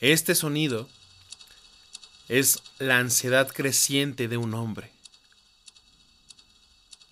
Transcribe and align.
Este 0.00 0.34
sonido 0.34 0.88
es 2.28 2.62
la 2.78 2.98
ansiedad 2.98 3.48
creciente 3.48 4.28
de 4.28 4.38
un 4.38 4.54
hombre. 4.54 4.90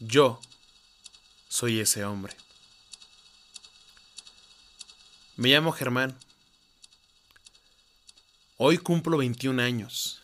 Yo 0.00 0.40
soy 1.48 1.80
ese 1.80 2.04
hombre. 2.04 2.34
Me 5.36 5.50
llamo 5.50 5.72
Germán. 5.72 6.18
Hoy 8.56 8.78
cumplo 8.78 9.18
21 9.18 9.62
años. 9.62 10.22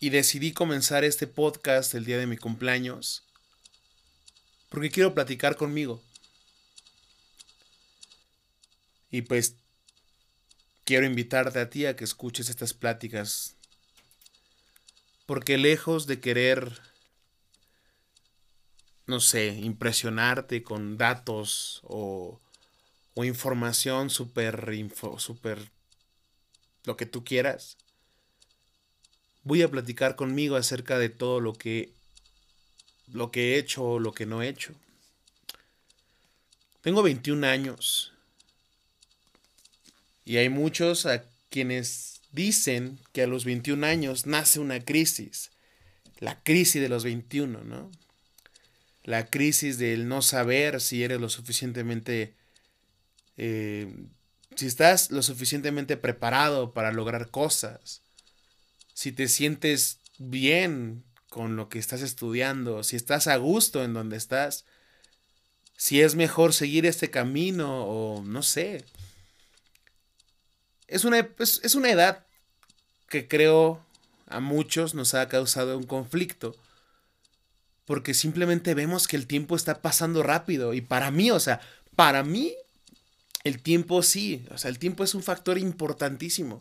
Y 0.00 0.10
decidí 0.10 0.52
comenzar 0.52 1.04
este 1.04 1.26
podcast 1.26 1.94
el 1.94 2.04
día 2.04 2.18
de 2.18 2.26
mi 2.26 2.36
cumpleaños 2.36 3.22
porque 4.68 4.90
quiero 4.90 5.14
platicar 5.14 5.56
conmigo. 5.56 6.02
Y 9.10 9.22
pues 9.22 9.56
quiero 10.86 11.04
invitarte 11.04 11.58
a 11.58 11.68
ti 11.68 11.84
a 11.84 11.96
que 11.96 12.04
escuches 12.04 12.48
estas 12.48 12.72
pláticas. 12.72 13.56
Porque 15.26 15.58
lejos 15.58 16.06
de 16.06 16.20
querer, 16.20 16.80
no 19.06 19.20
sé, 19.20 19.48
impresionarte 19.48 20.62
con 20.62 20.96
datos 20.96 21.80
o, 21.82 22.40
o 23.14 23.24
información 23.24 24.08
súper, 24.08 24.70
súper, 25.18 25.70
lo 26.84 26.96
que 26.96 27.06
tú 27.06 27.24
quieras, 27.24 27.76
voy 29.42 29.62
a 29.62 29.70
platicar 29.70 30.14
conmigo 30.14 30.54
acerca 30.54 30.98
de 30.98 31.08
todo 31.08 31.40
lo 31.40 31.52
que, 31.52 31.92
lo 33.08 33.32
que 33.32 33.54
he 33.54 33.58
hecho 33.58 33.82
o 33.82 33.98
lo 33.98 34.12
que 34.12 34.26
no 34.26 34.42
he 34.42 34.48
hecho. 34.48 34.72
Tengo 36.82 37.02
21 37.02 37.44
años 37.44 38.15
y 40.26 40.38
hay 40.38 40.48
muchos 40.48 41.06
a 41.06 41.24
quienes 41.50 42.20
dicen 42.32 42.98
que 43.12 43.22
a 43.22 43.26
los 43.28 43.44
21 43.44 43.86
años 43.86 44.26
nace 44.26 44.58
una 44.58 44.84
crisis. 44.84 45.52
La 46.18 46.42
crisis 46.42 46.82
de 46.82 46.88
los 46.88 47.04
21, 47.04 47.62
¿no? 47.62 47.92
La 49.04 49.26
crisis 49.26 49.78
del 49.78 50.08
no 50.08 50.22
saber 50.22 50.80
si 50.82 51.04
eres 51.04 51.20
lo 51.20 51.28
suficientemente... 51.28 52.34
Eh, 53.36 53.88
si 54.56 54.66
estás 54.66 55.12
lo 55.12 55.22
suficientemente 55.22 55.96
preparado 55.96 56.72
para 56.72 56.90
lograr 56.90 57.30
cosas. 57.30 58.02
Si 58.94 59.12
te 59.12 59.28
sientes 59.28 60.00
bien 60.18 61.04
con 61.28 61.54
lo 61.54 61.68
que 61.68 61.78
estás 61.78 62.02
estudiando. 62.02 62.82
Si 62.82 62.96
estás 62.96 63.28
a 63.28 63.36
gusto 63.36 63.84
en 63.84 63.94
donde 63.94 64.16
estás. 64.16 64.64
Si 65.76 66.00
es 66.00 66.16
mejor 66.16 66.52
seguir 66.52 66.84
este 66.84 67.10
camino 67.10 67.84
o 67.84 68.24
no 68.24 68.42
sé 68.42 68.84
es 70.88 71.04
una, 71.04 71.28
es, 71.38 71.74
una 71.74 71.90
edad 71.90 72.24
que 73.08 73.28
creo 73.28 73.84
a 74.26 74.40
muchos 74.40 74.94
nos 74.94 75.14
ha 75.14 75.28
causado 75.28 75.76
un 75.76 75.84
conflicto. 75.84 76.56
Porque 77.84 78.14
simplemente 78.14 78.74
vemos 78.74 79.06
que 79.06 79.16
el 79.16 79.26
tiempo 79.26 79.54
está 79.54 79.80
pasando 79.80 80.22
rápido. 80.22 80.74
Y 80.74 80.80
para 80.80 81.10
mí, 81.10 81.30
o 81.30 81.38
sea, 81.38 81.60
para 81.94 82.24
mí, 82.24 82.54
el 83.44 83.62
tiempo 83.62 84.02
sí. 84.02 84.44
O 84.50 84.58
sea, 84.58 84.70
el 84.70 84.78
tiempo 84.78 85.04
es 85.04 85.14
un 85.14 85.22
factor 85.22 85.56
importantísimo. 85.58 86.60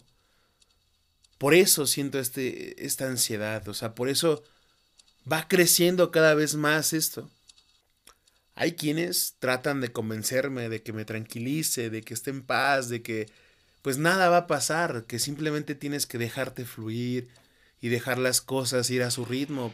Por 1.39 1.55
eso 1.55 1.87
siento 1.87 2.19
este, 2.19 2.85
esta 2.85 3.07
ansiedad. 3.07 3.67
O 3.67 3.73
sea, 3.73 3.95
por 3.95 4.07
eso 4.07 4.43
va 5.31 5.47
creciendo 5.47 6.11
cada 6.11 6.35
vez 6.35 6.55
más 6.55 6.93
esto. 6.93 7.29
Hay 8.53 8.73
quienes 8.73 9.35
tratan 9.39 9.81
de 9.81 9.91
convencerme 9.91 10.69
de 10.69 10.81
que 10.81 10.93
me 10.93 11.05
tranquilice, 11.05 11.89
de 11.89 12.03
que 12.03 12.13
esté 12.13 12.29
en 12.29 12.43
paz, 12.43 12.87
de 12.87 13.01
que 13.01 13.29
pues 13.85 13.99
nada 13.99 14.29
va 14.29 14.37
a 14.37 14.47
pasar, 14.47 15.03
que 15.05 15.19
simplemente 15.19 15.75
tienes 15.75 16.07
que 16.07 16.17
dejarte 16.17 16.65
fluir 16.65 17.29
y 17.79 17.89
dejar 17.89 18.17
las 18.17 18.41
cosas 18.41 18.89
ir 18.89 19.03
a 19.03 19.11
su 19.11 19.25
ritmo. 19.25 19.71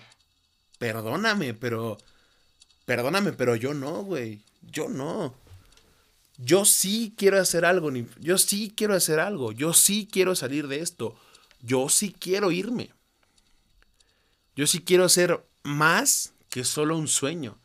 Perdóname, 0.80 1.54
pero... 1.54 1.98
Perdóname, 2.84 3.32
pero 3.32 3.56
yo 3.56 3.74
no, 3.74 4.04
güey. 4.04 4.42
Yo 4.64 4.90
no. 4.90 5.34
Yo 6.36 6.66
sí 6.66 7.14
quiero 7.18 7.40
hacer 7.40 7.64
algo. 7.64 7.90
Yo 8.20 8.38
sí 8.38 8.74
quiero 8.76 8.96
hacer 8.96 9.22
algo. 9.22 9.54
Yo 9.54 9.72
sí 9.72 10.10
quiero 10.12 10.36
salir 10.36 10.68
de 10.68 10.82
esto. 10.82 11.18
Yo 11.62 11.88
sí 11.88 12.12
quiero 12.12 12.52
irme. 12.52 12.92
Yo 14.58 14.68
sí 14.68 14.82
quiero 14.82 15.08
ser 15.08 15.42
más 15.64 16.34
que 16.50 16.66
solo 16.66 16.98
un 16.98 17.08
sueño. 17.08 17.60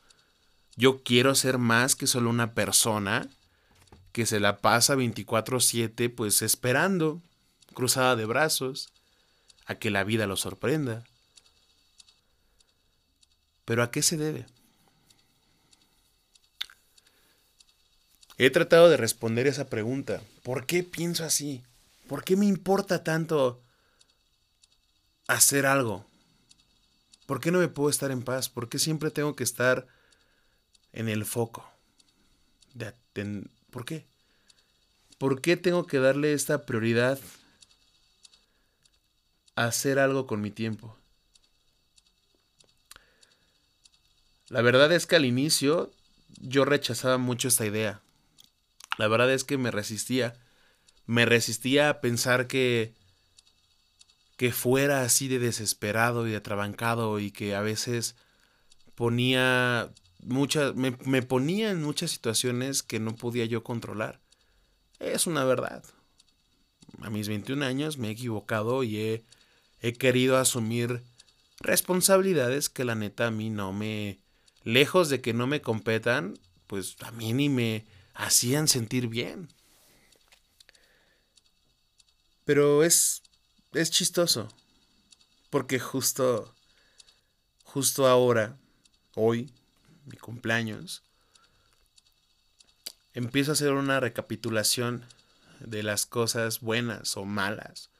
Yo 0.77 1.03
quiero 1.03 1.35
ser 1.35 1.59
más 1.59 1.97
que 1.97 2.07
solo 2.07 2.31
una 2.31 2.55
persona 2.55 3.29
que 4.17 4.25
se 4.25 4.41
la 4.41 4.63
pasa 4.63 4.95
24/7 4.95 6.09
pues 6.09 6.41
esperando, 6.41 7.21
cruzada 7.75 8.17
de 8.17 8.25
brazos, 8.25 8.89
a 9.67 9.75
que 9.75 9.91
la 9.91 10.05
vida 10.05 10.27
lo 10.27 10.39
sorprenda. 10.39 11.05
Pero 13.67 13.83
¿a 13.83 13.91
qué 13.91 14.01
se 14.01 14.17
debe? 14.17 14.47
He 18.39 18.49
tratado 18.49 18.89
de 18.89 18.97
responder 18.97 19.47
esa 19.47 19.67
pregunta. 19.67 20.23
¿Por 20.43 20.65
qué 20.65 20.83
pienso 20.83 21.23
así? 21.23 21.63
¿Por 22.09 22.25
qué 22.25 22.37
me 22.37 22.47
importa 22.47 23.05
tanto 23.05 23.61
hacer 25.27 25.67
algo? 25.67 26.07
¿Por 27.27 27.43
qué 27.43 27.51
no 27.51 27.59
me 27.59 27.69
puedo 27.69 27.91
estar 27.91 28.11
en 28.11 28.23
paz? 28.23 28.49
¿Por 28.49 28.71
qué 28.71 28.79
siempre 28.79 29.11
tengo 29.11 29.37
que 29.37 29.45
estar 29.45 29.87
en 30.95 31.11
el 31.11 31.27
foco? 31.27 31.71
De, 32.73 32.95
¿Por 33.71 33.85
qué? 33.85 34.07
¿Por 35.19 35.41
qué 35.41 35.57
tengo 35.57 35.87
que 35.87 35.99
darle 35.99 36.33
esta 36.33 36.67
prioridad 36.67 37.19
a 39.55 39.65
hacer 39.65 39.99
algo 39.99 40.27
con 40.27 40.41
mi 40.41 40.51
tiempo? 40.51 40.97
La 44.49 44.63
verdad 44.63 44.93
es 44.93 45.07
que 45.07 45.17
al 45.17 45.25
inicio 45.25 45.91
yo 46.41 46.65
rechazaba 46.65 47.19
mucho 47.19 47.49
esta 47.49 47.67
idea. 47.67 48.01
La 48.99 49.09
verdad 49.09 49.33
es 49.33 49.45
que 49.45 49.59
me 49.59 49.71
resistía. 49.71 50.35
Me 51.07 51.25
resistía 51.25 51.89
a 51.89 52.01
pensar 52.01 52.47
que 52.47 52.95
que 54.37 54.53
fuera 54.53 55.03
así 55.03 55.29
de 55.29 55.39
desesperado 55.39 56.27
y 56.27 56.31
de 56.31 56.37
atrabancado 56.37 57.19
y 57.19 57.31
que 57.31 57.55
a 57.55 57.63
veces 57.63 58.17
ponía 58.95 59.91
muchas 60.23 60.75
me, 60.75 60.97
me 61.05 61.23
ponía 61.23 61.71
en 61.71 61.83
muchas 61.83 62.11
situaciones 62.11 62.83
que 62.83 63.01
no 63.01 63.15
podía 63.15 63.45
yo 63.45 63.63
controlar. 63.63 64.21
Es 64.99 65.27
una 65.27 65.45
verdad. 65.45 65.85
A 67.03 67.11
mis 67.11 67.29
21 67.29 67.65
años 67.65 67.99
me 67.99 68.09
he 68.09 68.13
equivocado 68.13 68.83
y 68.83 68.99
he, 68.99 69.25
he 69.81 69.93
querido 69.93 70.39
asumir 70.39 71.03
responsabilidades 71.61 72.69
que 72.69 72.85
la 72.85 72.95
neta 72.95 73.27
a 73.27 73.31
mí 73.31 73.51
no 73.51 73.73
me... 73.73 74.21
Lejos 74.65 75.09
de 75.11 75.21
que 75.21 75.33
no 75.33 75.47
me 75.47 75.61
competan, 75.61 76.39
pues 76.67 76.97
a 77.01 77.13
mí 77.13 77.33
ni 77.33 77.49
me 77.49 77.87
hacían 78.15 78.67
sentir 78.67 79.07
bien. 79.07 79.49
Pero 82.45 82.83
es... 82.83 83.23
es 83.75 83.91
chistoso. 83.91 84.49
Porque 85.51 85.79
justo... 85.79 86.55
justo 87.63 88.07
ahora, 88.07 88.59
hoy, 89.15 89.53
mi 90.07 90.17
cumpleaños, 90.17 91.03
empiezo 93.15 93.53
a 93.53 93.55
hacer 93.55 93.73
una 93.73 94.01
recapitulación 94.01 95.05
de 95.61 95.83
las 95.83 96.07
cosas 96.07 96.61
buenas 96.61 97.17
o 97.17 97.25
malas 97.25 97.91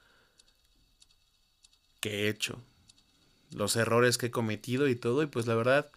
que 1.99 2.25
he 2.25 2.29
hecho, 2.29 2.61
los 3.51 3.75
errores 3.75 4.17
que 4.17 4.27
he 4.27 4.31
cometido 4.31 4.87
y 4.87 4.95
todo, 4.95 5.23
y 5.23 5.27
pues 5.27 5.47
la 5.47 5.55
verdad, 5.55 5.91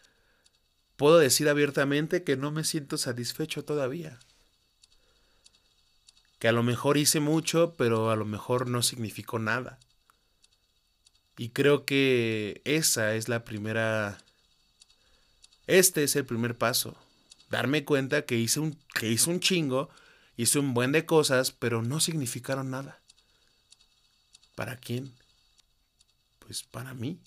puedo 0.96 1.18
decir 1.18 1.48
abiertamente 1.48 2.24
que 2.24 2.36
no 2.36 2.50
me 2.50 2.64
siento 2.64 2.98
satisfecho 2.98 3.64
todavía. 3.64 4.18
Que 6.38 6.48
a 6.48 6.52
lo 6.52 6.62
mejor 6.62 6.96
hice 6.96 7.20
mucho, 7.20 7.74
pero 7.76 8.10
a 8.10 8.16
lo 8.16 8.24
mejor 8.24 8.66
no 8.66 8.82
significó 8.82 9.38
nada. 9.38 9.78
Y 11.36 11.50
creo 11.50 11.84
que 11.84 12.62
esa 12.64 13.14
es 13.14 13.28
la 13.28 13.44
primera... 13.44 14.18
Este 15.70 16.02
es 16.02 16.16
el 16.16 16.26
primer 16.26 16.58
paso 16.58 16.96
darme 17.48 17.84
cuenta 17.84 18.22
que 18.22 18.36
hice 18.36 18.58
un, 18.58 18.76
que 18.92 19.08
hice 19.08 19.30
un 19.30 19.38
chingo, 19.38 19.88
hice 20.36 20.58
un 20.58 20.74
buen 20.74 20.90
de 20.90 21.06
cosas, 21.06 21.52
pero 21.52 21.80
no 21.80 22.00
significaron 22.00 22.70
nada. 22.70 22.98
¿Para 24.56 24.76
quién? 24.76 25.12
Pues 26.40 26.64
para 26.64 26.92
mí. 26.92 27.20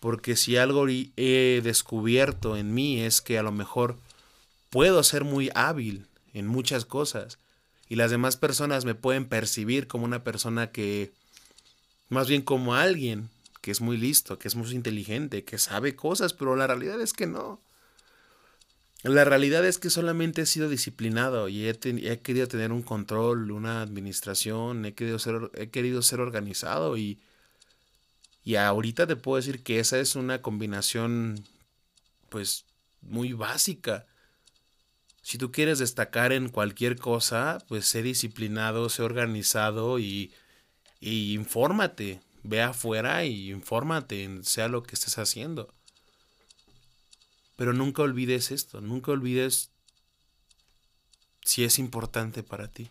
Porque 0.00 0.36
si 0.36 0.58
algo 0.58 0.86
he 0.88 1.60
descubierto 1.62 2.58
en 2.58 2.74
mí 2.74 3.00
es 3.00 3.22
que 3.22 3.38
a 3.38 3.42
lo 3.42 3.52
mejor 3.52 3.98
puedo 4.68 5.02
ser 5.02 5.24
muy 5.24 5.50
hábil 5.54 6.08
en 6.34 6.46
muchas 6.46 6.84
cosas 6.84 7.38
y 7.88 7.96
las 7.96 8.10
demás 8.10 8.36
personas 8.36 8.84
me 8.84 8.94
pueden 8.94 9.26
percibir 9.30 9.86
como 9.86 10.04
una 10.04 10.24
persona 10.24 10.72
que, 10.72 11.10
más 12.10 12.28
bien 12.28 12.42
como 12.42 12.74
alguien 12.74 13.30
que 13.62 13.70
es 13.70 13.80
muy 13.80 13.96
listo, 13.96 14.38
que 14.38 14.48
es 14.48 14.56
muy 14.56 14.68
inteligente, 14.72 15.44
que 15.44 15.56
sabe 15.56 15.96
cosas, 15.96 16.34
pero 16.34 16.56
la 16.56 16.66
realidad 16.66 17.00
es 17.00 17.14
que 17.14 17.26
no. 17.26 17.62
La 19.04 19.24
realidad 19.24 19.64
es 19.64 19.78
que 19.78 19.88
solamente 19.88 20.42
he 20.42 20.46
sido 20.46 20.68
disciplinado 20.68 21.48
y 21.48 21.68
he, 21.68 21.78
querido 22.20 22.46
tener 22.48 22.70
un 22.70 22.82
control, 22.82 23.50
una 23.50 23.82
administración, 23.82 24.84
he 24.84 24.94
querido 24.94 25.18
ser, 25.18 25.50
he 25.54 25.70
querido 25.70 26.02
ser 26.02 26.20
organizado 26.20 26.96
y, 26.96 27.20
y 28.44 28.56
ahorita 28.56 29.06
te 29.06 29.16
puedo 29.16 29.36
decir 29.36 29.62
que 29.62 29.80
esa 29.80 29.98
es 29.98 30.14
una 30.14 30.42
combinación 30.42 31.44
pues 32.28 32.64
muy 33.00 33.32
básica. 33.32 34.06
Si 35.22 35.38
tú 35.38 35.52
quieres 35.52 35.78
destacar 35.78 36.32
en 36.32 36.48
cualquier 36.48 36.96
cosa, 36.96 37.58
pues 37.68 37.86
sé 37.86 38.02
disciplinado, 38.02 38.88
sé 38.88 39.02
organizado 39.02 39.98
y, 40.00 40.32
y 41.00 41.34
infórmate. 41.34 42.20
Ve 42.42 42.62
afuera 42.62 43.24
y 43.24 43.50
infórmate, 43.50 44.28
sea 44.42 44.68
lo 44.68 44.82
que 44.82 44.94
estés 44.94 45.18
haciendo. 45.18 45.72
Pero 47.56 47.72
nunca 47.72 48.02
olvides 48.02 48.50
esto, 48.50 48.80
nunca 48.80 49.12
olvides 49.12 49.70
si 51.44 51.64
es 51.64 51.78
importante 51.78 52.42
para 52.42 52.68
ti. 52.68 52.90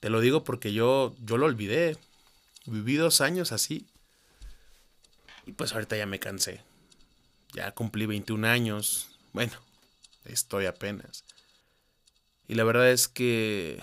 Te 0.00 0.08
lo 0.08 0.20
digo 0.20 0.44
porque 0.44 0.72
yo, 0.72 1.14
yo 1.20 1.36
lo 1.36 1.46
olvidé. 1.46 1.98
Viví 2.66 2.96
dos 2.96 3.20
años 3.20 3.52
así. 3.52 3.86
Y 5.46 5.52
pues 5.52 5.72
ahorita 5.72 5.96
ya 5.96 6.06
me 6.06 6.18
cansé. 6.18 6.62
Ya 7.52 7.72
cumplí 7.72 8.06
21 8.06 8.46
años. 8.46 9.08
Bueno, 9.32 9.52
estoy 10.24 10.66
apenas. 10.66 11.24
Y 12.48 12.54
la 12.54 12.64
verdad 12.64 12.90
es 12.90 13.08
que 13.08 13.80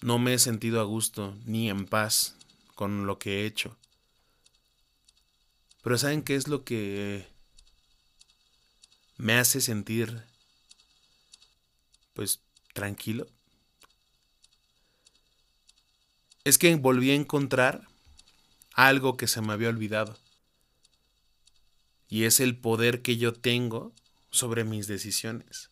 no 0.00 0.18
me 0.18 0.34
he 0.34 0.38
sentido 0.38 0.80
a 0.80 0.84
gusto 0.84 1.36
ni 1.44 1.70
en 1.70 1.86
paz 1.86 2.36
con 2.74 3.06
lo 3.06 3.18
que 3.18 3.40
he 3.40 3.46
hecho. 3.46 3.76
Pero 5.82 5.98
¿saben 5.98 6.22
qué 6.22 6.34
es 6.34 6.48
lo 6.48 6.64
que 6.64 7.26
me 9.16 9.34
hace 9.34 9.60
sentir 9.60 10.24
pues 12.12 12.40
tranquilo? 12.72 13.26
Es 16.44 16.58
que 16.58 16.74
volví 16.76 17.10
a 17.10 17.14
encontrar 17.14 17.88
algo 18.72 19.16
que 19.16 19.26
se 19.26 19.40
me 19.40 19.52
había 19.52 19.68
olvidado. 19.68 20.18
Y 22.08 22.24
es 22.24 22.40
el 22.40 22.56
poder 22.56 23.02
que 23.02 23.16
yo 23.16 23.32
tengo 23.32 23.92
sobre 24.30 24.64
mis 24.64 24.86
decisiones. 24.86 25.70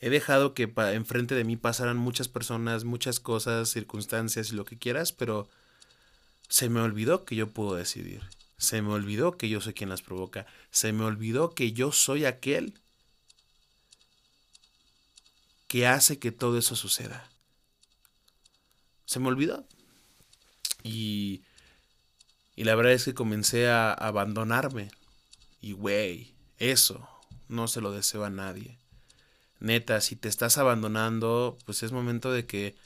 He 0.00 0.08
dejado 0.08 0.54
que 0.54 0.72
enfrente 0.92 1.34
de 1.34 1.44
mí 1.44 1.56
pasaran 1.56 1.98
muchas 1.98 2.28
personas, 2.28 2.84
muchas 2.84 3.20
cosas, 3.20 3.68
circunstancias 3.68 4.50
y 4.50 4.54
lo 4.54 4.64
que 4.64 4.78
quieras, 4.78 5.12
pero 5.12 5.48
se 6.48 6.70
me 6.70 6.80
olvidó 6.80 7.24
que 7.26 7.36
yo 7.36 7.48
puedo 7.48 7.74
decidir. 7.74 8.22
Se 8.56 8.80
me 8.80 8.92
olvidó 8.92 9.36
que 9.36 9.48
yo 9.48 9.60
soy 9.60 9.74
quien 9.74 9.90
las 9.90 10.02
provoca. 10.02 10.46
Se 10.70 10.92
me 10.92 11.04
olvidó 11.04 11.54
que 11.54 11.72
yo 11.72 11.92
soy 11.92 12.24
aquel 12.24 12.74
que 15.68 15.86
hace 15.86 16.18
que 16.18 16.32
todo 16.32 16.58
eso 16.58 16.76
suceda. 16.76 17.30
Se 19.04 19.20
me 19.20 19.28
olvidó. 19.28 19.66
Y, 20.82 21.42
y 22.56 22.64
la 22.64 22.74
verdad 22.74 22.92
es 22.92 23.04
que 23.04 23.14
comencé 23.14 23.68
a 23.68 23.92
abandonarme. 23.92 24.90
Y 25.60 25.72
güey, 25.72 26.34
eso 26.58 27.08
no 27.48 27.68
se 27.68 27.80
lo 27.80 27.92
deseo 27.92 28.24
a 28.24 28.30
nadie. 28.30 28.79
Neta, 29.60 30.00
si 30.00 30.16
te 30.16 30.28
estás 30.28 30.56
abandonando, 30.58 31.58
pues 31.66 31.82
es 31.82 31.92
momento 31.92 32.32
de 32.32 32.46
que 32.46 32.76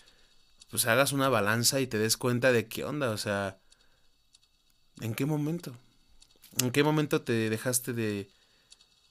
pues 0.70 0.86
hagas 0.86 1.12
una 1.12 1.28
balanza 1.28 1.80
y 1.80 1.86
te 1.86 1.98
des 1.98 2.16
cuenta 2.16 2.50
de 2.50 2.66
qué 2.66 2.84
onda, 2.84 3.10
o 3.10 3.16
sea, 3.16 3.58
¿en 5.00 5.14
qué 5.14 5.24
momento? 5.24 5.76
¿En 6.60 6.72
qué 6.72 6.82
momento 6.82 7.22
te 7.22 7.48
dejaste 7.48 7.92
de... 7.92 8.28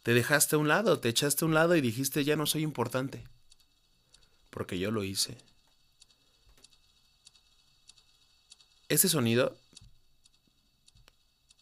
te 0.04 0.14
dejaste 0.14 0.58
a 0.58 0.60
un 0.60 0.68
lado, 0.68 1.00
te 1.00 1.08
echaste 1.08 1.46
a 1.46 1.48
un 1.48 1.54
lado 1.54 1.76
y 1.78 1.82
dijiste 1.82 2.26
ya 2.26 2.36
no 2.36 2.46
soy 2.46 2.64
importante? 2.64 3.24
Porque 4.50 4.78
yo 4.78 4.92
lo 4.92 5.06
hice. 5.06 5.38
Ese 8.90 9.08
sonido 9.08 9.58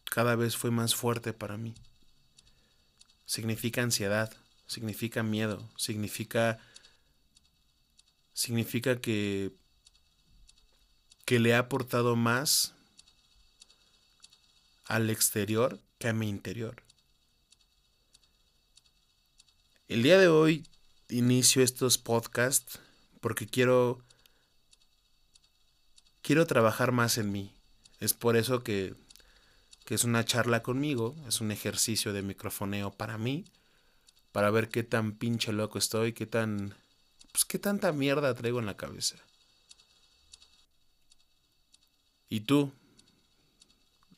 cada 0.06 0.36
vez 0.36 0.58
fue 0.58 0.72
más 0.72 0.96
fuerte 0.96 1.32
para 1.32 1.58
mí. 1.58 1.76
Significa 3.26 3.82
ansiedad, 3.82 4.36
significa 4.72 5.22
miedo, 5.22 5.70
significa 5.76 6.58
significa 8.34 9.02
que 9.02 9.52
que 11.26 11.40
le 11.40 11.54
ha 11.54 11.60
aportado 11.60 12.16
más 12.16 12.74
al 14.86 15.10
exterior 15.10 15.78
que 16.00 16.08
a 16.08 16.14
mi 16.14 16.30
interior. 16.30 16.84
El 19.90 20.04
día 20.04 20.18
de 20.18 20.30
hoy 20.30 20.66
inicio 21.10 21.62
estos 21.62 21.98
podcasts 21.98 22.80
porque 23.20 23.48
quiero 23.48 24.02
quiero 26.22 26.48
trabajar 26.48 26.94
más 26.94 27.18
en 27.18 27.30
mí. 27.30 27.54
Es 28.00 28.14
por 28.14 28.38
eso 28.38 28.64
que, 28.64 28.96
que 29.84 29.96
es 29.96 30.06
una 30.06 30.24
charla 30.24 30.64
conmigo, 30.64 31.14
es 31.28 31.42
un 31.42 31.52
ejercicio 31.52 32.14
de 32.14 32.22
microfoneo 32.22 32.92
para 32.92 33.18
mí, 33.18 33.44
para 34.32 34.52
ver 34.52 34.70
qué 34.70 34.84
tan 34.84 35.14
pinche 35.14 35.52
loco 35.52 35.78
estoy, 35.78 36.14
qué 36.14 36.26
tan 36.26 36.76
pues 37.32 37.46
qué 37.46 37.60
tanta 37.60 37.92
mierda 37.92 38.36
traigo 38.36 38.60
en 38.60 38.66
la 38.66 38.78
cabeza. 38.78 39.16
¿Y 42.30 42.42
tú, 42.42 42.72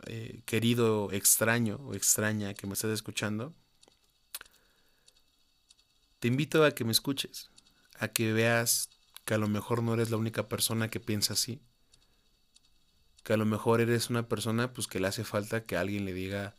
eh, 0.06 0.42
querido 0.46 1.12
extraño 1.12 1.78
o 1.84 1.94
extraña 1.94 2.54
que 2.54 2.68
me 2.68 2.74
estás 2.74 2.92
escuchando? 2.92 3.54
Te 6.20 6.28
invito 6.28 6.64
a 6.64 6.72
que 6.72 6.86
me 6.86 6.92
escuches, 6.92 7.50
a 8.00 8.08
que 8.08 8.34
veas 8.34 8.90
que 9.26 9.34
a 9.34 9.38
lo 9.38 9.48
mejor 9.48 9.84
no 9.84 9.94
eres 9.94 10.10
la 10.10 10.18
única 10.18 10.48
persona 10.48 10.90
que 10.90 11.00
piensa 11.00 11.34
así, 11.34 11.60
que 13.24 13.34
a 13.34 13.38
lo 13.38 13.46
mejor 13.46 13.82
eres 13.82 14.10
una 14.10 14.28
persona 14.28 14.74
pues 14.74 14.88
que 14.88 15.00
le 15.00 15.08
hace 15.08 15.24
falta 15.24 15.66
que 15.66 15.78
alguien 15.78 16.06
le 16.06 16.14
diga 16.14 16.56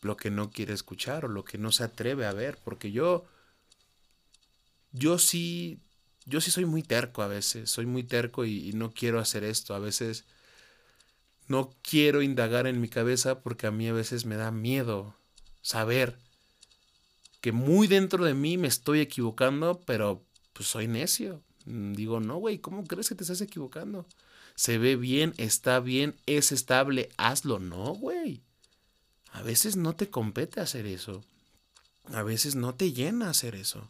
lo 0.00 0.16
que 0.16 0.30
no 0.30 0.50
quiere 0.50 0.74
escuchar 0.74 1.24
o 1.24 1.28
lo 1.28 1.44
que 1.44 1.58
no 1.58 1.72
se 1.72 1.84
atreve 1.84 2.26
a 2.26 2.32
ver, 2.32 2.58
porque 2.64 2.92
yo 2.92 3.26
yo 4.92 5.18
sí 5.18 5.80
yo 6.28 6.40
sí 6.40 6.50
soy 6.50 6.66
muy 6.66 6.82
terco 6.82 7.22
a 7.22 7.26
veces, 7.26 7.70
soy 7.70 7.86
muy 7.86 8.04
terco 8.04 8.44
y, 8.44 8.72
no 8.74 8.92
quiero 8.92 9.18
hacer 9.18 9.44
esto. 9.44 9.74
A 9.74 9.78
veces 9.78 10.26
no 11.46 11.74
quiero 11.82 12.20
indagar 12.22 12.66
en 12.66 12.80
mi 12.80 12.88
cabeza 12.88 13.40
porque 13.40 13.66
a 13.66 13.70
mí 13.70 13.88
a 13.88 13.94
veces 13.94 14.26
me 14.26 14.36
da 14.36 14.50
miedo 14.50 15.14
saber 15.62 16.18
que 17.40 17.52
muy 17.52 17.86
dentro 17.86 18.24
de 18.24 18.34
mí 18.34 18.58
me 18.58 18.68
estoy 18.68 19.00
equivocando, 19.00 19.80
pero 19.86 20.22
pues 20.52 20.68
soy 20.68 20.86
necio. 20.86 21.42
Mm, 21.64 21.94
digo, 21.94 22.20
no, 22.20 22.36
güey, 22.36 22.58
¿cómo 22.58 22.84
crees 22.84 23.08
que 23.08 23.14
te 23.14 23.24
estás 23.24 23.40
equivocando? 23.40 24.06
Se 24.54 24.76
ve 24.76 24.96
bien, 24.96 25.32
está 25.38 25.80
bien, 25.80 26.16
es 26.26 26.52
estable, 26.52 27.08
hazlo. 27.16 27.58
No, 27.58 27.94
güey. 27.94 28.42
A 29.38 29.42
veces 29.42 29.76
no 29.76 29.94
te 29.94 30.10
compete 30.10 30.60
hacer 30.60 30.86
eso. 30.86 31.24
A 32.12 32.22
veces 32.22 32.54
no 32.54 32.74
te 32.74 32.92
llena 32.92 33.30
hacer 33.30 33.54
eso 33.54 33.88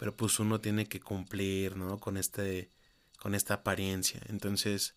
pero 0.00 0.16
pues 0.16 0.40
uno 0.40 0.62
tiene 0.62 0.86
que 0.86 0.98
cumplir, 0.98 1.76
¿no? 1.76 2.00
Con 2.00 2.16
este, 2.16 2.70
con 3.18 3.34
esta 3.34 3.52
apariencia. 3.52 4.18
Entonces, 4.30 4.94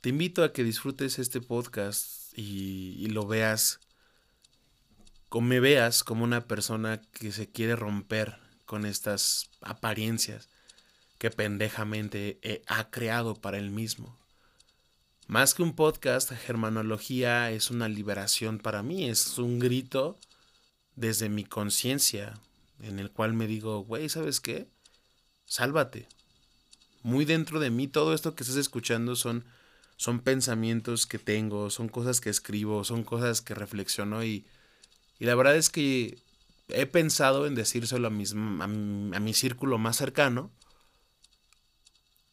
te 0.00 0.10
invito 0.10 0.44
a 0.44 0.52
que 0.52 0.62
disfrutes 0.62 1.18
este 1.18 1.40
podcast 1.40 2.32
y, 2.38 3.04
lo 3.08 3.26
veas, 3.26 3.80
como 5.28 5.48
me 5.48 5.58
veas 5.58 6.04
como 6.04 6.22
una 6.22 6.46
persona 6.46 7.02
que 7.10 7.32
se 7.32 7.50
quiere 7.50 7.74
romper 7.74 8.38
con 8.66 8.86
estas 8.86 9.50
apariencias 9.62 10.48
que 11.18 11.32
pendejamente 11.32 12.62
ha 12.68 12.88
creado 12.88 13.34
para 13.34 13.58
él 13.58 13.70
mismo. 13.72 14.16
Más 15.32 15.54
que 15.54 15.62
un 15.62 15.74
podcast, 15.74 16.30
Germanología 16.30 17.50
es 17.52 17.70
una 17.70 17.88
liberación 17.88 18.58
para 18.58 18.82
mí, 18.82 19.08
es 19.08 19.38
un 19.38 19.58
grito 19.58 20.18
desde 20.94 21.30
mi 21.30 21.46
conciencia, 21.46 22.34
en 22.82 22.98
el 22.98 23.10
cual 23.10 23.32
me 23.32 23.46
digo, 23.46 23.82
güey, 23.82 24.10
¿sabes 24.10 24.40
qué? 24.40 24.68
Sálvate. 25.46 26.06
Muy 27.02 27.24
dentro 27.24 27.60
de 27.60 27.70
mí 27.70 27.88
todo 27.88 28.12
esto 28.12 28.34
que 28.34 28.42
estás 28.42 28.58
escuchando 28.58 29.16
son, 29.16 29.46
son 29.96 30.20
pensamientos 30.20 31.06
que 31.06 31.18
tengo, 31.18 31.70
son 31.70 31.88
cosas 31.88 32.20
que 32.20 32.28
escribo, 32.28 32.84
son 32.84 33.02
cosas 33.02 33.40
que 33.40 33.54
reflexiono 33.54 34.22
y, 34.24 34.44
y 35.18 35.24
la 35.24 35.34
verdad 35.34 35.56
es 35.56 35.70
que 35.70 36.18
he 36.68 36.84
pensado 36.84 37.46
en 37.46 37.54
decírselo 37.54 38.08
a, 38.08 38.10
mis, 38.10 38.32
a, 38.32 38.66
mi, 38.66 39.16
a 39.16 39.18
mi 39.18 39.32
círculo 39.32 39.78
más 39.78 39.96
cercano, 39.96 40.50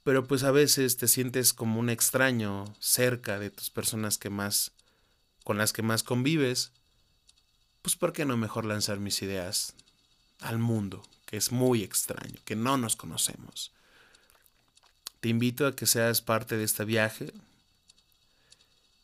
pero 0.04 0.26
pues 0.28 0.44
a 0.44 0.52
veces 0.52 0.98
te 0.98 1.08
sientes 1.08 1.54
como 1.54 1.80
un 1.80 1.90
extraño 1.90 2.66
cerca 2.80 3.40
de 3.40 3.50
tus 3.50 3.70
personas 3.70 4.18
que 4.18 4.30
más 4.30 4.72
con 5.44 5.58
las 5.58 5.74
que 5.74 5.82
más 5.82 6.04
convives, 6.04 6.72
pues 7.82 7.96
¿por 7.96 8.14
qué 8.14 8.26
no 8.26 8.38
mejor 8.38 8.66
lanzar 8.66 9.00
mis 9.00 9.22
ideas 9.22 9.74
al 10.40 10.60
mundo, 10.60 11.04
que 11.26 11.38
es 11.38 11.52
muy 11.52 11.84
extraño, 11.84 12.40
que 12.46 12.56
no 12.56 12.78
nos 12.78 12.96
conocemos. 12.96 13.72
Te 15.20 15.30
invito 15.30 15.68
a 15.68 15.76
que 15.76 15.86
seas 15.86 16.22
parte 16.22 16.56
de 16.58 16.64
este 16.64 16.86
viaje 16.86 17.34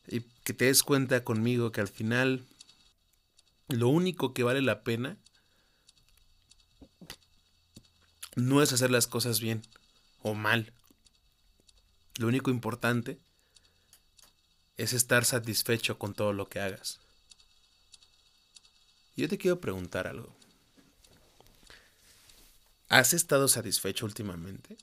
y 0.07 0.21
que 0.43 0.53
te 0.53 0.65
des 0.65 0.83
cuenta 0.83 1.23
conmigo 1.23 1.71
que 1.71 1.81
al 1.81 1.87
final 1.87 2.45
lo 3.67 3.89
único 3.89 4.33
que 4.33 4.43
vale 4.43 4.61
la 4.61 4.83
pena 4.83 5.17
no 8.35 8.61
es 8.61 8.71
hacer 8.71 8.91
las 8.91 9.07
cosas 9.07 9.39
bien 9.39 9.61
o 10.21 10.33
mal. 10.35 10.71
Lo 12.17 12.27
único 12.27 12.50
importante 12.50 13.19
es 14.77 14.93
estar 14.93 15.25
satisfecho 15.25 15.98
con 15.98 16.13
todo 16.13 16.34
lo 16.34 16.48
que 16.48 16.60
hagas. 16.60 17.00
Yo 19.17 19.29
te 19.29 19.38
quiero 19.38 19.60
preguntar 19.60 20.07
algo. 20.07 20.36
¿Has 22.89 23.13
estado 23.13 23.48
satisfecho 23.48 24.05
últimamente? 24.05 24.77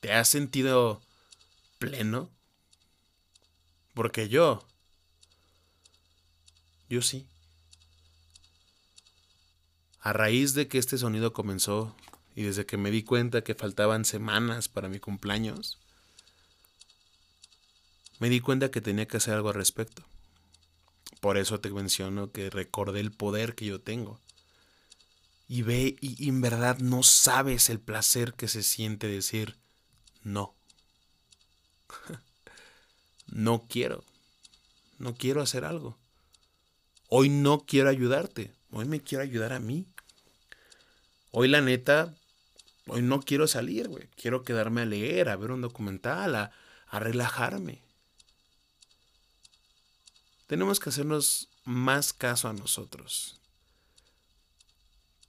¿Te 0.00 0.12
has 0.12 0.28
sentido 0.28 1.02
pleno? 1.78 2.30
Porque 3.94 4.28
yo, 4.28 4.64
yo 6.88 7.02
sí. 7.02 7.26
A 10.00 10.12
raíz 10.12 10.54
de 10.54 10.68
que 10.68 10.78
este 10.78 10.96
sonido 10.98 11.32
comenzó 11.32 11.94
y 12.34 12.44
desde 12.44 12.64
que 12.64 12.76
me 12.76 12.92
di 12.92 13.02
cuenta 13.02 13.42
que 13.42 13.56
faltaban 13.56 14.04
semanas 14.04 14.68
para 14.68 14.88
mi 14.88 15.00
cumpleaños, 15.00 15.78
me 18.18 18.28
di 18.28 18.40
cuenta 18.40 18.70
que 18.70 18.80
tenía 18.80 19.06
que 19.06 19.18
hacer 19.18 19.34
algo 19.34 19.48
al 19.48 19.54
respecto. 19.54 20.04
Por 21.20 21.36
eso 21.36 21.60
te 21.60 21.70
menciono 21.70 22.30
que 22.30 22.50
recordé 22.50 23.00
el 23.00 23.10
poder 23.10 23.54
que 23.54 23.66
yo 23.66 23.80
tengo. 23.80 24.20
Y 25.48 25.62
ve 25.62 25.96
y, 26.00 26.28
en 26.28 26.40
verdad 26.40 26.78
no 26.78 27.02
sabes 27.02 27.70
el 27.70 27.80
placer 27.80 28.34
que 28.34 28.48
se 28.48 28.62
siente 28.62 29.06
decir 29.06 29.56
no. 30.22 30.54
no 33.26 33.66
quiero. 33.68 34.04
No 34.98 35.14
quiero 35.14 35.40
hacer 35.40 35.64
algo. 35.64 35.96
Hoy 37.08 37.30
no 37.30 37.64
quiero 37.64 37.88
ayudarte. 37.88 38.52
Hoy 38.70 38.84
me 38.84 39.00
quiero 39.00 39.24
ayudar 39.24 39.52
a 39.52 39.60
mí. 39.60 39.86
Hoy 41.30 41.48
la 41.48 41.60
neta, 41.60 42.14
hoy 42.86 43.02
no 43.02 43.20
quiero 43.20 43.46
salir, 43.46 43.88
güey. 43.88 44.08
Quiero 44.16 44.42
quedarme 44.42 44.82
a 44.82 44.86
leer, 44.86 45.28
a 45.28 45.36
ver 45.36 45.50
un 45.50 45.62
documental, 45.62 46.34
a, 46.34 46.52
a 46.88 46.98
relajarme. 46.98 47.82
Tenemos 50.48 50.80
que 50.80 50.88
hacernos 50.88 51.48
más 51.64 52.12
caso 52.12 52.48
a 52.48 52.52
nosotros. 52.52 53.38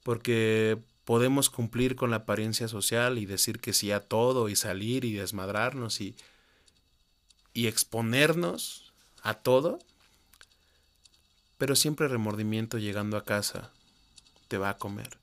Porque 0.02 0.80
podemos 1.06 1.50
cumplir 1.50 1.96
con 1.96 2.10
la 2.10 2.18
apariencia 2.18 2.68
social 2.68 3.18
y 3.18 3.26
decir 3.26 3.60
que 3.60 3.74
sí 3.74 3.92
a 3.92 4.00
todo 4.00 4.50
y 4.50 4.56
salir 4.56 5.06
y 5.06 5.14
desmadrarnos 5.14 6.02
y, 6.02 6.16
y 7.54 7.68
exponernos 7.68 8.92
a 9.22 9.36
todo. 9.36 9.78
Pero 11.58 11.76
siempre 11.76 12.08
remordimiento 12.08 12.78
llegando 12.78 13.18
a 13.18 13.26
casa 13.26 13.72
te 14.48 14.58
va 14.58 14.70
a 14.70 14.78
comer. 14.78 15.18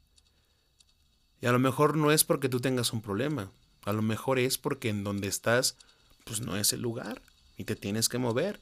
Y 1.40 1.46
a 1.46 1.52
lo 1.52 1.58
mejor 1.58 1.96
no 1.96 2.12
es 2.12 2.24
porque 2.24 2.48
tú 2.48 2.60
tengas 2.60 2.92
un 2.92 3.00
problema, 3.00 3.50
a 3.84 3.92
lo 3.92 4.02
mejor 4.02 4.38
es 4.38 4.58
porque 4.58 4.88
en 4.88 5.04
donde 5.04 5.28
estás, 5.28 5.76
pues 6.24 6.40
no 6.40 6.56
es 6.56 6.72
el 6.72 6.82
lugar 6.82 7.22
y 7.56 7.64
te 7.64 7.76
tienes 7.76 8.08
que 8.08 8.18
mover. 8.18 8.60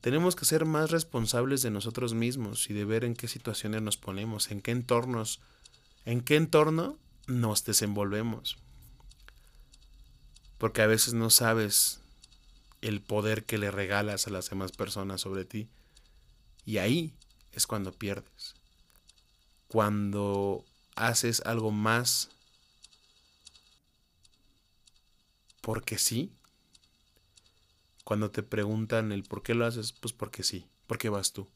Tenemos 0.00 0.36
que 0.36 0.44
ser 0.44 0.64
más 0.64 0.90
responsables 0.90 1.62
de 1.62 1.70
nosotros 1.70 2.14
mismos 2.14 2.70
y 2.70 2.74
de 2.74 2.84
ver 2.84 3.04
en 3.04 3.14
qué 3.14 3.26
situaciones 3.26 3.82
nos 3.82 3.96
ponemos, 3.96 4.50
en 4.50 4.60
qué 4.60 4.70
entornos, 4.70 5.40
en 6.04 6.20
qué 6.20 6.36
entorno 6.36 6.98
nos 7.26 7.64
desenvolvemos. 7.64 8.56
Porque 10.56 10.82
a 10.82 10.86
veces 10.86 11.14
no 11.14 11.30
sabes 11.30 12.00
el 12.80 13.00
poder 13.00 13.44
que 13.44 13.58
le 13.58 13.70
regalas 13.70 14.26
a 14.26 14.30
las 14.30 14.50
demás 14.50 14.72
personas 14.72 15.20
sobre 15.20 15.44
ti. 15.44 15.68
Y 16.64 16.78
ahí 16.78 17.14
es 17.52 17.66
cuando 17.66 17.92
pierdes. 17.92 18.54
Cuando 19.66 20.64
haces 20.94 21.42
algo 21.44 21.70
más 21.70 22.30
porque 25.60 25.98
sí. 25.98 26.32
Cuando 28.08 28.30
te 28.30 28.42
preguntan 28.42 29.12
el 29.12 29.22
por 29.22 29.42
qué 29.42 29.52
lo 29.52 29.66
haces, 29.66 29.92
pues 29.92 30.14
porque 30.14 30.42
sí, 30.42 30.64
porque 30.86 31.10
vas 31.10 31.34
tú, 31.34 31.46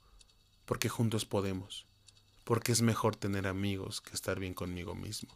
porque 0.66 0.90
juntos 0.90 1.24
podemos, 1.24 1.86
porque 2.44 2.72
es 2.72 2.82
mejor 2.82 3.16
tener 3.16 3.46
amigos 3.46 4.02
que 4.02 4.12
estar 4.12 4.38
bien 4.38 4.52
conmigo 4.52 4.94
mismo. 4.94 5.34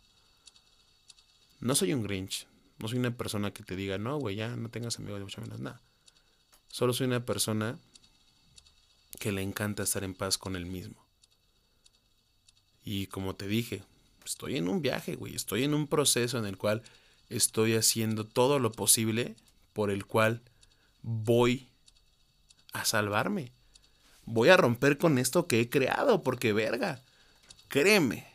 No 1.58 1.74
soy 1.74 1.94
un 1.94 2.02
Grinch, 2.02 2.46
no 2.76 2.86
soy 2.86 2.98
una 2.98 3.16
persona 3.16 3.50
que 3.50 3.62
te 3.62 3.76
diga, 3.76 3.96
no, 3.96 4.18
güey, 4.18 4.36
ya 4.36 4.56
no 4.56 4.68
tengas 4.68 4.98
amigos 4.98 5.20
de 5.20 5.24
mucho 5.24 5.40
menos, 5.40 5.58
nada. 5.58 5.80
Solo 6.68 6.92
soy 6.92 7.06
una 7.06 7.24
persona 7.24 7.78
que 9.18 9.32
le 9.32 9.40
encanta 9.40 9.84
estar 9.84 10.04
en 10.04 10.12
paz 10.12 10.36
con 10.36 10.54
él 10.54 10.66
mismo. 10.66 11.02
Y 12.84 13.06
como 13.06 13.34
te 13.36 13.46
dije, 13.46 13.82
estoy 14.22 14.58
en 14.58 14.68
un 14.68 14.82
viaje, 14.82 15.16
güey, 15.16 15.34
estoy 15.34 15.64
en 15.64 15.72
un 15.72 15.86
proceso 15.86 16.36
en 16.36 16.44
el 16.44 16.58
cual 16.58 16.82
estoy 17.30 17.72
haciendo 17.72 18.26
todo 18.26 18.58
lo 18.58 18.70
posible 18.70 19.34
por 19.72 19.90
el 19.90 20.04
cual 20.04 20.42
voy 21.06 21.70
a 22.74 22.84
salvarme. 22.84 23.52
Voy 24.26 24.50
a 24.50 24.58
romper 24.58 24.98
con 24.98 25.16
esto 25.16 25.46
que 25.46 25.60
he 25.60 25.70
creado, 25.70 26.22
porque 26.22 26.52
verga, 26.52 27.00
créeme 27.68 28.26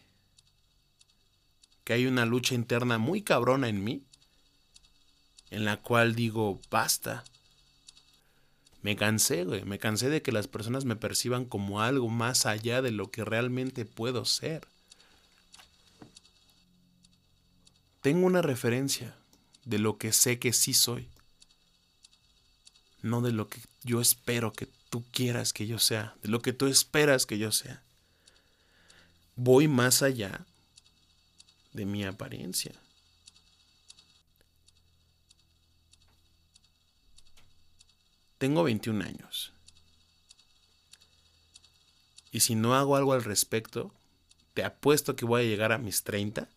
que 1.84 1.94
hay 1.94 2.08
una 2.08 2.26
lucha 2.26 2.56
interna 2.56 2.98
muy 2.98 3.22
cabrona 3.22 3.68
en 3.68 3.84
mí, 3.84 4.04
en 5.52 5.66
la 5.66 5.78
cual 5.78 6.16
digo, 6.16 6.60
basta. 6.72 7.24
Me 8.82 8.96
cansé, 8.96 9.44
güey, 9.44 9.64
me 9.66 9.78
cansé 9.78 10.10
de 10.10 10.22
que 10.24 10.32
las 10.32 10.48
personas 10.48 10.86
me 10.86 10.96
perciban 10.96 11.46
como 11.46 11.82
algo 11.82 12.10
más 12.10 12.46
allá 12.46 12.82
de 12.82 12.92
lo 12.92 13.12
que 13.12 13.24
realmente 13.24 13.86
puedo 13.86 14.26
ser. 14.26 14.66
tengo 18.02 18.26
una 18.26 18.42
referencia 18.42 19.16
de 19.64 19.78
lo 19.78 19.98
que 19.98 20.12
sé 20.12 20.40
que 20.40 20.54
sí 20.54 20.74
soy, 20.74 21.08
no 23.02 23.22
de 23.22 23.32
lo 23.32 23.48
que 23.48 23.62
yo 23.84 24.02
espero 24.02 24.54
que 24.54 24.68
tú 24.90 25.04
quieras 25.12 25.54
que 25.54 25.68
yo 25.68 25.80
sea, 25.80 26.16
de 26.22 26.30
lo 26.30 26.42
que 26.42 26.54
tú 26.54 26.68
esperas 26.68 27.26
que 27.26 27.38
yo 27.38 27.52
sea. 27.52 27.82
Voy 29.36 29.68
más 29.68 30.02
allá 30.02 30.46
de 31.74 31.86
mi 31.86 32.04
apariencia. 32.04 32.74
Tengo 38.38 38.64
21 38.64 39.04
años. 39.06 39.54
Y 42.32 42.40
si 42.40 42.56
no 42.56 42.76
hago 42.76 42.96
algo 42.96 43.14
al 43.14 43.24
respecto, 43.24 43.94
te 44.54 44.64
apuesto 44.64 45.16
que 45.16 45.26
voy 45.26 45.42
a 45.42 45.46
llegar 45.46 45.72
a 45.72 45.78
mis 45.78 46.04
30 46.04 46.50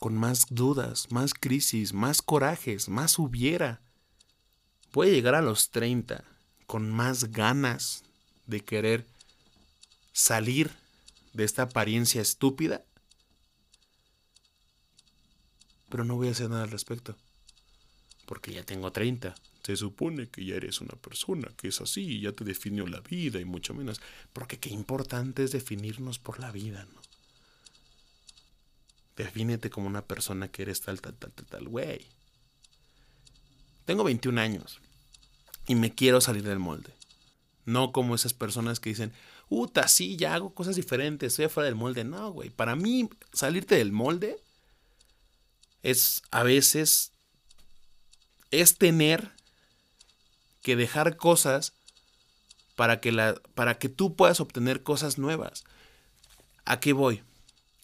con 0.00 0.16
más 0.16 0.46
dudas, 0.48 1.12
más 1.12 1.34
crisis, 1.34 1.92
más 1.92 2.22
corajes, 2.22 2.88
más 2.88 3.18
hubiera. 3.18 3.80
Puede 4.90 5.12
llegar 5.12 5.34
a 5.34 5.42
los 5.42 5.70
30 5.70 6.24
con 6.66 6.90
más 6.90 7.32
ganas 7.32 8.04
de 8.46 8.60
querer 8.60 9.06
salir 10.12 10.70
de 11.32 11.44
esta 11.44 11.62
apariencia 11.62 12.20
estúpida. 12.20 12.84
Pero 15.88 16.04
no 16.04 16.16
voy 16.16 16.28
a 16.28 16.32
hacer 16.32 16.50
nada 16.50 16.64
al 16.64 16.70
respecto. 16.70 17.16
Porque 18.26 18.52
ya 18.52 18.64
tengo 18.64 18.92
30. 18.92 19.34
Se 19.62 19.76
supone 19.76 20.28
que 20.28 20.44
ya 20.44 20.56
eres 20.56 20.80
una 20.80 20.94
persona 20.94 21.52
que 21.56 21.68
es 21.68 21.80
así 21.80 22.02
y 22.02 22.20
ya 22.22 22.32
te 22.32 22.44
definió 22.44 22.86
la 22.86 23.00
vida 23.00 23.40
y 23.40 23.44
mucho 23.44 23.74
menos. 23.74 24.00
Porque 24.32 24.58
qué 24.58 24.70
importante 24.70 25.44
es 25.44 25.52
definirnos 25.52 26.18
por 26.18 26.40
la 26.40 26.50
vida, 26.50 26.86
¿no? 26.94 27.00
Defínete 29.16 29.68
como 29.70 29.86
una 29.86 30.02
persona 30.06 30.48
que 30.48 30.62
eres 30.62 30.80
tal, 30.80 31.00
tal, 31.00 31.14
tal, 31.14 31.32
tal, 31.32 31.46
tal, 31.46 31.68
güey. 31.68 32.06
Tengo 33.90 34.04
21 34.04 34.40
años 34.40 34.78
y 35.66 35.74
me 35.74 35.92
quiero 35.92 36.20
salir 36.20 36.44
del 36.44 36.60
molde. 36.60 36.92
No 37.64 37.90
como 37.90 38.14
esas 38.14 38.34
personas 38.34 38.78
que 38.78 38.90
dicen, 38.90 39.12
puta, 39.48 39.88
sí, 39.88 40.16
ya 40.16 40.32
hago 40.32 40.54
cosas 40.54 40.76
diferentes, 40.76 41.32
estoy 41.32 41.48
fuera 41.48 41.64
del 41.64 41.74
molde. 41.74 42.04
No, 42.04 42.30
güey. 42.30 42.50
Para 42.50 42.76
mí, 42.76 43.10
salirte 43.32 43.74
del 43.74 43.90
molde 43.90 44.38
es 45.82 46.22
a 46.30 46.44
veces, 46.44 47.10
es 48.52 48.78
tener 48.78 49.32
que 50.62 50.76
dejar 50.76 51.16
cosas 51.16 51.72
para 52.76 53.00
que, 53.00 53.10
la, 53.10 53.42
para 53.56 53.80
que 53.80 53.88
tú 53.88 54.14
puedas 54.14 54.38
obtener 54.38 54.84
cosas 54.84 55.18
nuevas. 55.18 55.64
¿A 56.64 56.78
qué 56.78 56.92
voy? 56.92 57.24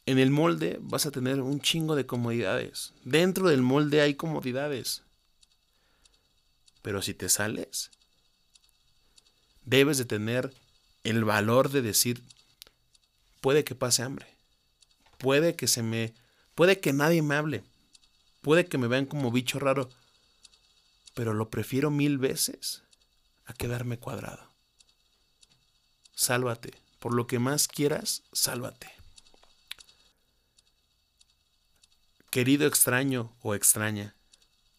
En 0.07 0.21
el 0.21 0.31
molde 0.31 0.79
vas 0.81 1.05
a 1.05 1.11
tener 1.11 1.41
un 1.41 1.61
chingo 1.61 1.97
de 1.97 2.07
comodidades. 2.07 2.93
Dentro 3.03 3.49
del 3.49 3.63
molde 3.63 4.03
hay 4.03 4.15
comodidades. 4.15 5.03
Pero 6.87 7.03
si 7.03 7.15
te 7.15 7.29
sales, 7.29 7.91
debes 9.65 9.99
de 9.99 10.05
tener 10.05 10.55
el 11.03 11.25
valor 11.25 11.71
de 11.71 11.83
decir, 11.83 12.23
puede 13.41 13.65
que 13.65 13.75
pase 13.75 14.05
hambre. 14.05 14.29
Puede 15.19 15.57
que 15.57 15.67
se 15.67 15.83
me... 15.83 16.15
Puede 16.55 16.79
que 16.79 16.93
nadie 16.93 17.23
me 17.23 17.35
hable. 17.35 17.65
Puede 18.41 18.67
que 18.67 18.79
me 18.79 18.87
vean 18.87 19.07
como 19.07 19.33
bicho 19.33 19.59
raro. 19.59 19.91
pero 21.15 21.35
lo 21.35 21.51
prefiero 21.51 21.91
mil 21.91 22.19
veces 22.19 22.85
a 23.47 23.53
quedarme 23.53 23.99
cuadrado. 23.99 24.55
Sálvate, 26.15 26.73
por 27.01 27.15
lo 27.15 27.27
que 27.27 27.41
más 27.41 27.67
quieras, 27.67 28.23
sálvate. 28.33 28.93
Querido 32.31 32.65
extraño 32.65 33.37
o 33.43 33.57
extraña, 33.57 34.15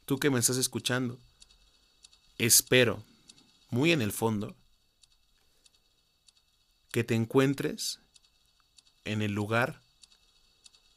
tú 0.06 0.20
que 0.20 0.30
me 0.30 0.40
estás 0.40 0.56
escuchando, 0.56 1.20
espero, 2.38 3.03
muy 3.70 3.91
en 3.91 4.01
el 4.01 4.12
fondo, 4.12 4.56
que 6.91 7.03
te 7.03 7.15
encuentres 7.15 8.00
en 9.06 9.22
el 9.22 9.34
lugar 9.34 9.82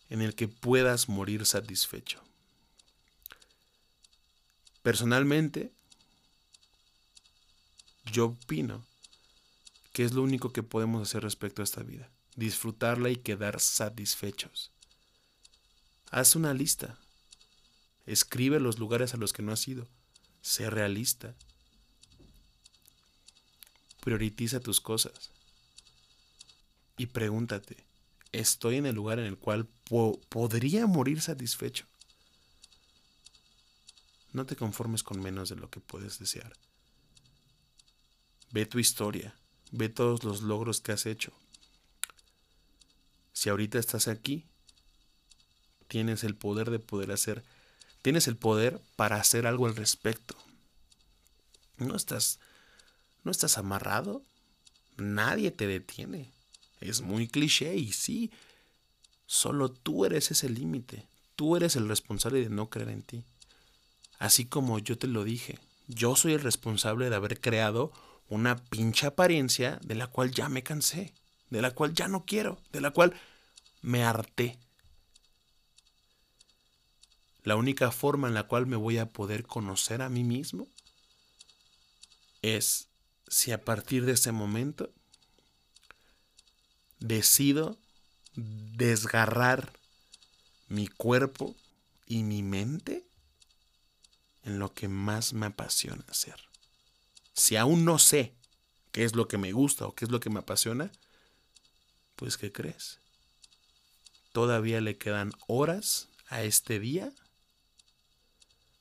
en 0.08 0.20
el 0.20 0.34
que 0.34 0.48
puedas 0.48 1.08
morir 1.08 1.46
satisfecho. 1.46 2.22
Personalmente, 4.82 5.72
yo 8.10 8.26
opino 8.26 8.84
que 9.92 10.04
es 10.04 10.12
lo 10.12 10.22
único 10.22 10.52
que 10.52 10.62
podemos 10.62 11.02
hacer 11.02 11.22
respecto 11.22 11.62
a 11.62 11.64
esta 11.64 11.82
vida, 11.82 12.10
disfrutarla 12.34 13.10
y 13.10 13.16
quedar 13.16 13.60
satisfechos. 13.60 14.72
Haz 16.10 16.34
una 16.34 16.54
lista. 16.54 16.98
Escribe 18.06 18.58
los 18.58 18.78
lugares 18.78 19.14
a 19.14 19.16
los 19.16 19.32
que 19.32 19.42
no 19.42 19.52
has 19.52 19.68
ido. 19.68 19.86
Sé 20.42 20.70
realista. 20.70 21.34
Prioritiza 24.00 24.60
tus 24.60 24.80
cosas. 24.80 25.30
Y 26.96 27.06
pregúntate, 27.06 27.84
¿estoy 28.32 28.76
en 28.76 28.86
el 28.86 28.94
lugar 28.94 29.18
en 29.18 29.26
el 29.26 29.38
cual 29.38 29.66
podría 30.28 30.86
morir 30.86 31.22
satisfecho? 31.22 31.86
No 34.32 34.46
te 34.46 34.54
conformes 34.54 35.02
con 35.02 35.20
menos 35.20 35.48
de 35.48 35.56
lo 35.56 35.70
que 35.70 35.80
puedes 35.80 36.18
desear. 36.18 36.52
Ve 38.52 38.66
tu 38.66 38.78
historia, 38.78 39.34
ve 39.72 39.88
todos 39.88 40.24
los 40.24 40.42
logros 40.42 40.80
que 40.80 40.92
has 40.92 41.06
hecho. 41.06 41.32
Si 43.32 43.48
ahorita 43.48 43.78
estás 43.78 44.06
aquí, 44.06 44.46
tienes 45.88 46.22
el 46.24 46.36
poder 46.36 46.70
de 46.70 46.78
poder 46.78 47.12
hacer, 47.12 47.44
tienes 48.02 48.28
el 48.28 48.36
poder 48.36 48.80
para 48.96 49.16
hacer 49.16 49.46
algo 49.46 49.66
al 49.66 49.76
respecto. 49.76 50.36
No 51.76 51.96
estás, 51.96 52.38
no 53.24 53.30
estás 53.30 53.58
amarrado, 53.58 54.22
nadie 54.96 55.50
te 55.50 55.66
detiene. 55.66 56.32
Es 56.80 57.02
muy 57.02 57.28
cliché 57.28 57.76
y 57.76 57.92
sí, 57.92 58.30
solo 59.26 59.70
tú 59.70 60.04
eres 60.04 60.30
ese 60.30 60.48
límite, 60.48 61.06
tú 61.36 61.56
eres 61.56 61.76
el 61.76 61.88
responsable 61.88 62.40
de 62.40 62.50
no 62.50 62.70
creer 62.70 62.90
en 62.90 63.02
ti. 63.02 63.24
Así 64.18 64.44
como 64.44 64.78
yo 64.78 64.98
te 64.98 65.06
lo 65.06 65.24
dije, 65.24 65.58
yo 65.88 66.16
soy 66.16 66.34
el 66.34 66.40
responsable 66.40 67.10
de 67.10 67.16
haber 67.16 67.40
creado 67.40 67.92
una 68.28 68.56
pincha 68.56 69.08
apariencia 69.08 69.78
de 69.82 69.94
la 69.94 70.06
cual 70.06 70.30
ya 70.30 70.48
me 70.48 70.62
cansé, 70.62 71.14
de 71.50 71.62
la 71.62 71.72
cual 71.72 71.94
ya 71.94 72.08
no 72.08 72.24
quiero, 72.24 72.60
de 72.72 72.80
la 72.80 72.92
cual 72.92 73.14
me 73.82 74.04
harté. 74.04 74.58
La 77.42 77.56
única 77.56 77.90
forma 77.90 78.28
en 78.28 78.34
la 78.34 78.44
cual 78.44 78.66
me 78.66 78.76
voy 78.76 78.98
a 78.98 79.08
poder 79.08 79.44
conocer 79.46 80.02
a 80.02 80.08
mí 80.08 80.24
mismo 80.24 80.68
es 82.42 82.88
si 83.28 83.52
a 83.52 83.64
partir 83.64 84.04
de 84.04 84.12
ese 84.12 84.32
momento 84.32 84.92
decido 86.98 87.78
desgarrar 88.34 89.72
mi 90.68 90.86
cuerpo 90.86 91.56
y 92.06 92.22
mi 92.22 92.42
mente 92.42 93.04
en 94.44 94.58
lo 94.58 94.72
que 94.74 94.88
más 94.88 95.32
me 95.32 95.46
apasiona 95.46 96.04
hacer. 96.08 96.36
Si 97.34 97.56
aún 97.56 97.84
no 97.84 97.98
sé 97.98 98.34
qué 98.92 99.04
es 99.04 99.14
lo 99.14 99.28
que 99.28 99.38
me 99.38 99.52
gusta 99.52 99.86
o 99.86 99.94
qué 99.94 100.04
es 100.04 100.10
lo 100.10 100.20
que 100.20 100.30
me 100.30 100.40
apasiona, 100.40 100.90
pues 102.16 102.36
¿qué 102.36 102.52
crees? 102.52 102.98
Todavía 104.32 104.80
le 104.80 104.98
quedan 104.98 105.32
horas 105.46 106.08
a 106.28 106.42
este 106.42 106.78
día 106.78 107.12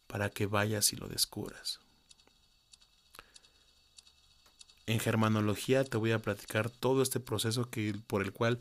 para 0.10 0.32
que 0.32 0.48
vayas 0.48 0.92
y 0.92 0.96
lo 0.96 1.08
descubras. 1.08 1.80
En 4.88 5.00
germanología 5.00 5.84
te 5.84 5.98
voy 5.98 6.14
a 6.14 6.20
platicar 6.20 6.72
todo 6.72 7.04
este 7.04 7.20
proceso 7.20 7.70
que, 7.70 7.94
por 8.08 8.24
el 8.24 8.34
cual 8.34 8.58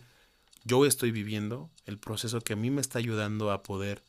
yo 0.64 0.84
estoy 0.84 1.10
viviendo, 1.10 1.70
el 1.86 1.98
proceso 1.98 2.42
que 2.42 2.52
a 2.52 2.56
mí 2.56 2.70
me 2.70 2.82
está 2.82 2.98
ayudando 2.98 3.50
a 3.50 3.62
poder 3.62 4.02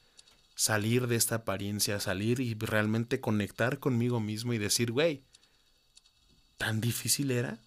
salir 0.56 1.08
de 1.08 1.16
esta 1.16 1.36
apariencia, 1.36 2.02
salir 2.02 2.42
y 2.42 2.56
realmente 2.56 3.22
conectar 3.22 3.80
conmigo 3.80 4.20
mismo 4.20 4.54
y 4.54 4.58
decir, 4.58 4.92
güey, 4.92 5.24
¿tan 6.58 6.82
difícil 6.82 7.32
era? 7.32 7.58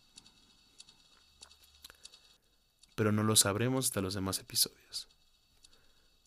Pero 2.95 3.11
no 3.11 3.23
lo 3.23 3.37
sabremos 3.37 3.87
hasta 3.87 4.03
los 4.03 4.13
demás 4.13 4.39
episodios. 4.39 5.09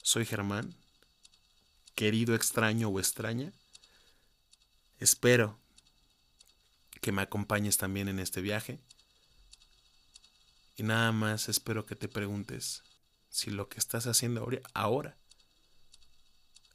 Soy 0.02 0.26
Germán 0.26 0.76
querido 1.96 2.36
extraño 2.36 2.90
o 2.90 3.00
extraña. 3.00 3.52
Espero 5.00 5.58
que 7.02 7.12
me 7.12 7.22
acompañes 7.22 7.78
también 7.78 8.08
en 8.08 8.20
este 8.20 8.42
viaje. 8.42 8.80
Y 10.78 10.84
nada 10.84 11.12
más 11.12 11.50
espero 11.50 11.86
que 11.86 11.96
te 11.96 12.10
preguntes 12.10 12.84
si 13.30 13.50
lo 13.50 13.70
que 13.70 13.80
estás 13.80 14.08
haciendo 14.08 14.48
ahora 14.74 15.18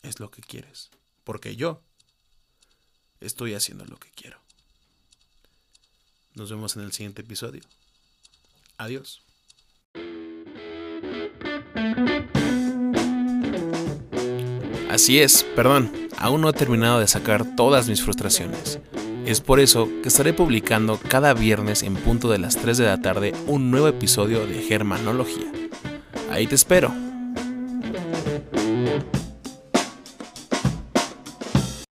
es 0.03 0.21
lo 0.21 0.31
que 0.31 0.43
quieres. 0.43 0.91
Porque 1.25 1.57
yo 1.57 1.83
estoy 3.21 3.55
haciendo 3.55 3.85
lo 3.85 3.99
que 3.99 4.11
quiero. 4.11 4.41
Nos 6.35 6.51
vemos 6.51 6.77
en 6.77 6.83
el 6.83 6.93
siguiente 6.93 7.23
episodio. 7.23 7.63
Adiós. 8.79 9.23
Así 14.91 15.21
es, 15.21 15.47
perdón, 15.55 15.93
aún 16.19 16.41
no 16.41 16.49
he 16.49 16.53
terminado 16.53 16.99
de 16.99 17.07
sacar 17.07 17.55
todas 17.55 17.89
mis 17.89 18.03
frustraciones. 18.03 18.81
Es 19.25 19.41
por 19.41 19.61
eso 19.61 19.89
que 20.03 20.09
estaré 20.09 20.33
publicando 20.33 20.99
cada 20.99 21.33
viernes 21.33 21.85
en 21.85 21.95
punto 21.95 22.29
de 22.29 22.39
las 22.39 22.57
3 22.57 22.77
de 22.77 22.87
la 22.87 23.01
tarde 23.01 23.33
un 23.47 23.71
nuevo 23.71 23.87
episodio 23.87 24.45
de 24.49 24.61
Germanología. 24.63 25.47
Ahí 26.33 26.49
te 26.49 26.57
espero. 26.57 26.93